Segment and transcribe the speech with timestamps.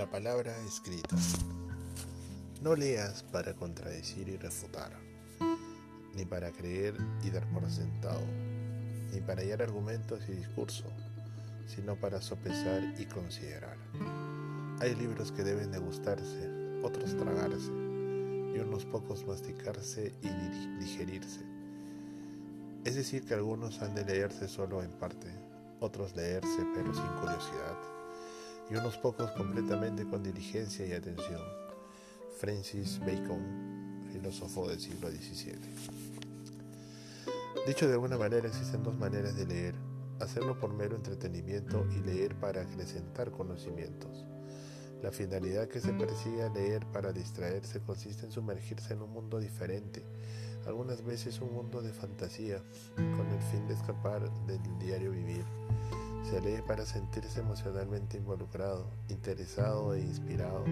[0.00, 1.14] La palabra escrita.
[2.62, 4.92] No leas para contradecir y refutar,
[6.16, 8.22] ni para creer y dar por sentado,
[9.12, 10.84] ni para hallar argumentos y discurso,
[11.66, 13.76] sino para sopesar y considerar.
[14.80, 16.48] Hay libros que deben degustarse,
[16.82, 21.42] otros tragarse, y unos pocos masticarse y digerirse.
[22.86, 25.28] Es decir, que algunos han de leerse solo en parte,
[25.78, 27.89] otros leerse pero sin curiosidad
[28.70, 31.42] y unos pocos completamente con diligencia y atención.
[32.38, 35.58] Francis Bacon, filósofo del siglo XVII.
[37.66, 39.74] Dicho de alguna manera, existen dos maneras de leer,
[40.20, 44.24] hacerlo por mero entretenimiento y leer para acrecentar conocimientos.
[45.02, 49.38] La finalidad que se persigue al leer para distraerse consiste en sumergirse en un mundo
[49.38, 50.04] diferente,
[50.66, 52.62] algunas veces un mundo de fantasía,
[52.94, 55.44] con el fin de escapar del diario vivir
[56.28, 60.64] se lee para sentirse emocionalmente involucrado, interesado e inspirado.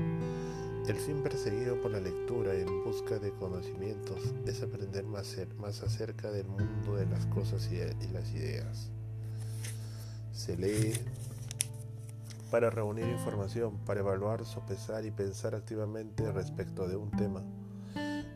[0.86, 5.36] El fin perseguido por la lectura en busca de conocimientos es aprender más,
[5.82, 8.90] acerca del mundo de las cosas y las ideas.
[10.32, 10.94] Se lee
[12.50, 17.42] para reunir información, para evaluar, sopesar y pensar activamente respecto de un tema.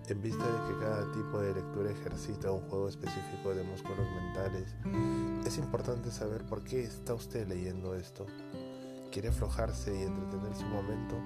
[0.08, 4.74] En vista de que cada tipo de lectura ejercita un juego específico de músculos mentales,
[5.46, 8.26] es importante saber por qué está usted leyendo esto.
[9.12, 11.16] ¿Quiere aflojarse y entretenerse un momento?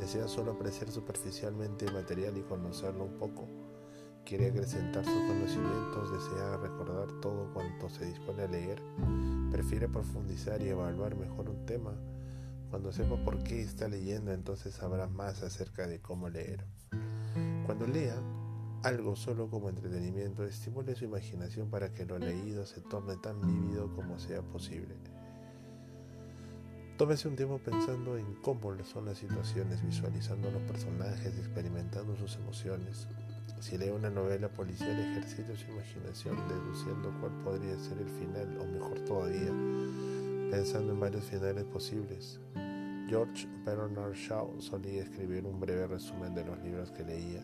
[0.00, 3.48] ¿Desea solo apreciar superficialmente el material y conocerlo un poco?
[4.24, 6.12] ¿Quiere acrecentar sus conocimientos?
[6.12, 8.82] ¿Desea recordar todo cuanto se dispone a leer?
[9.52, 11.94] ¿Prefiere profundizar y evaluar mejor un tema?
[12.68, 16.66] Cuando sepa por qué está leyendo, entonces sabrá más acerca de cómo leer.
[17.68, 18.16] Cuando lea
[18.82, 23.94] algo solo como entretenimiento, estimule su imaginación para que lo leído se torne tan vívido
[23.94, 24.94] como sea posible.
[26.96, 33.06] Tómese un tiempo pensando en cómo son las situaciones, visualizando los personajes, experimentando sus emociones.
[33.60, 38.64] Si lee una novela policial, ejercite su imaginación deduciendo cuál podría ser el final, o
[38.64, 39.52] mejor todavía,
[40.50, 42.40] pensando en varios finales posibles.
[43.08, 47.42] George Bernard Shaw solía escribir un breve resumen de los libros que leía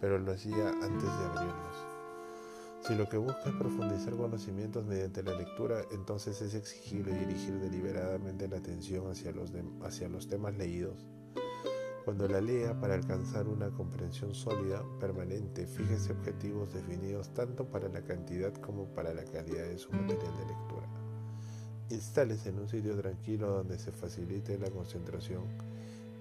[0.00, 1.86] pero lo hacía antes de abrirlos.
[2.86, 8.46] Si lo que busca es profundizar conocimientos mediante la lectura, entonces es exigible dirigir deliberadamente
[8.46, 9.52] la atención hacia los,
[9.82, 11.06] hacia los temas leídos.
[12.04, 18.02] Cuando la lea para alcanzar una comprensión sólida, permanente, fíjese objetivos definidos tanto para la
[18.02, 20.65] cantidad como para la calidad de su material de lectura.
[21.90, 25.44] Instálese en un sitio tranquilo donde se facilite la concentración,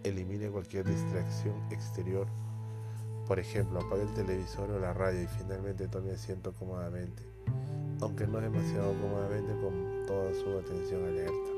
[0.04, 2.28] elimine cualquier distracción exterior
[3.28, 7.24] por ejemplo, apague el televisor o la radio y finalmente tome asiento cómodamente,
[8.00, 11.50] aunque no demasiado cómodamente con toda su atención alerta.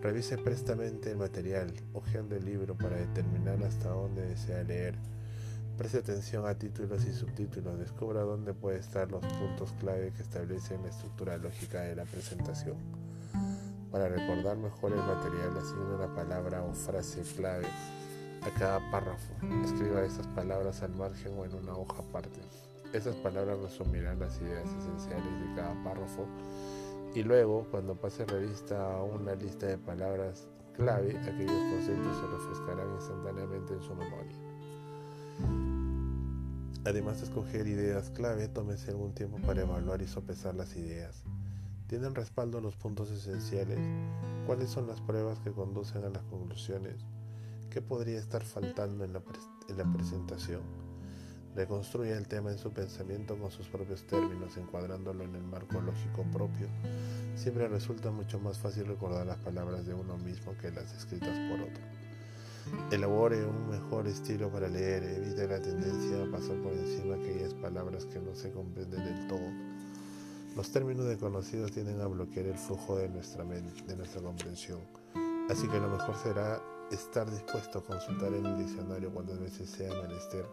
[0.00, 4.94] Revise prestamente el material, hojeando el libro para determinar hasta dónde desea leer.
[5.76, 10.82] Preste atención a títulos y subtítulos, descubra dónde pueden estar los puntos clave que establecen
[10.84, 13.05] la estructura lógica de la presentación.
[13.96, 17.64] Para recordar mejor el material, asigne una palabra o frase clave
[18.42, 19.32] a cada párrafo.
[19.64, 22.38] Escriba esas palabras al margen o en una hoja aparte.
[22.92, 26.26] Esas palabras resumirán las ideas esenciales de cada párrafo
[27.14, 32.94] y luego, cuando pase revista a una lista de palabras clave, aquellos conceptos se refrescarán
[32.96, 34.36] instantáneamente en su memoria.
[36.84, 41.24] Además de escoger ideas clave, tómese algún tiempo para evaluar y sopesar las ideas.
[41.86, 43.78] ¿Tienen respaldo los puntos esenciales?
[44.44, 46.96] ¿Cuáles son las pruebas que conducen a las conclusiones?
[47.70, 49.20] ¿Qué podría estar faltando en la,
[49.92, 50.62] presentación?
[51.54, 56.24] Reconstruye el tema en su pensamiento con sus propios términos, encuadrándolo en el marco lógico
[56.32, 56.66] propio.
[57.36, 61.60] Siempre resulta mucho más fácil recordar las palabras de uno mismo que las escritas por
[61.60, 61.84] otro.
[62.90, 68.06] Elabore un mejor estilo para leer, evite la tendencia a pasar por encima aquellas palabras
[68.06, 69.85] que no se comprenden del todo.
[70.56, 74.80] Los términos desconocidos tienden a bloquear el flujo de nuestra, mente, de nuestra comprensión,
[75.50, 79.92] así que lo mejor será estar dispuesto a consultar en el diccionario cuantas veces sea
[80.02, 80.46] menester.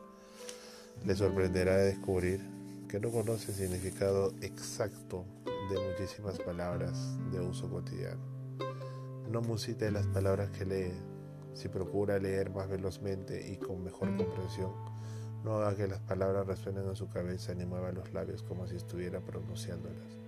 [1.05, 2.41] Le sorprenderá descubrir
[2.89, 5.23] que no conoce el significado exacto
[5.71, 8.21] de muchísimas palabras de uso cotidiano.
[9.31, 10.93] No musite las palabras que lee.
[11.53, 14.73] Si procura leer más velozmente y con mejor comprensión,
[15.43, 18.75] no haga que las palabras resuenen en su cabeza ni mueva los labios como si
[18.75, 20.23] estuviera pronunciándolas.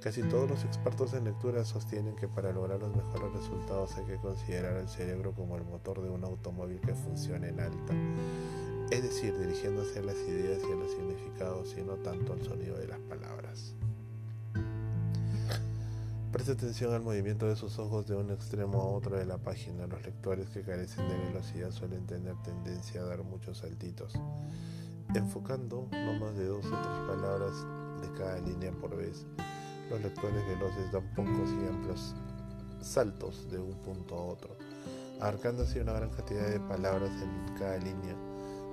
[0.00, 4.16] Casi todos los expertos en lectura sostienen que para lograr los mejores resultados hay que
[4.16, 7.94] considerar al cerebro como el motor de un automóvil que funcione en alta,
[8.90, 12.78] es decir, dirigiéndose a las ideas y a los significados y no tanto al sonido
[12.78, 13.74] de las palabras.
[16.32, 19.86] Preste atención al movimiento de sus ojos de un extremo a otro de la página.
[19.86, 24.12] Los lectores que carecen de velocidad suelen tener tendencia a dar muchos saltitos,
[25.14, 27.52] enfocando no más de dos o tres palabras
[28.02, 29.24] de cada línea por vez.
[29.88, 32.14] Los lectores veloces dan pocos y amplios
[32.82, 34.54] saltos de un punto a otro,
[35.20, 38.14] abarcando así una gran cantidad de palabras en cada línea.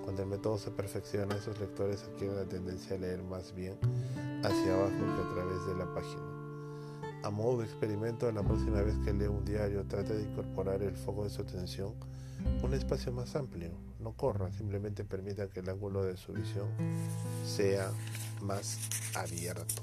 [0.03, 3.77] Cuando el método se perfecciona, esos lectores adquieren la tendencia a leer más bien
[4.43, 6.44] hacia abajo que a través de la página.
[7.25, 10.95] A modo de experimento, la próxima vez que lea un diario, trate de incorporar el
[10.95, 11.95] foco de su atención
[12.61, 13.71] un espacio más amplio.
[13.99, 16.67] No corra, simplemente permita que el ángulo de su visión
[17.43, 17.89] sea
[18.41, 18.77] más
[19.15, 19.81] abierto.